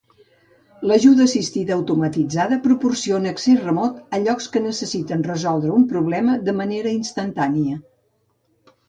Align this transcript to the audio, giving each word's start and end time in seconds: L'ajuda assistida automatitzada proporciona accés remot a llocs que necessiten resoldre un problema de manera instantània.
L'ajuda 0.91 1.25
assistida 1.29 1.73
automatitzada 1.75 2.57
proporciona 2.63 3.33
accés 3.35 3.61
remot 3.65 3.99
a 4.17 4.21
llocs 4.23 4.49
que 4.55 4.63
necessiten 4.69 5.23
resoldre 5.29 5.75
un 5.77 5.85
problema 5.93 6.39
de 6.49 6.57
manera 6.63 6.95
instantània. 6.95 7.77